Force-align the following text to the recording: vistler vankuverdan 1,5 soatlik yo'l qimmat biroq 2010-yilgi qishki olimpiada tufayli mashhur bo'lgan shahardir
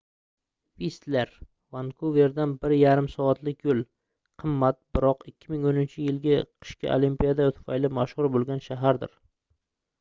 vistler 0.83 1.33
vankuverdan 1.75 2.55
1,5 2.63 3.11
soatlik 3.17 3.61
yo'l 3.69 3.83
qimmat 4.45 4.81
biroq 4.97 5.23
2010-yilgi 5.29 6.41
qishki 6.49 6.93
olimpiada 6.99 7.49
tufayli 7.61 7.95
mashhur 8.03 8.35
bo'lgan 8.39 8.69
shahardir 8.71 9.17